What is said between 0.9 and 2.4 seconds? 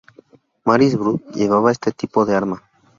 Brood llevaba ese tipo de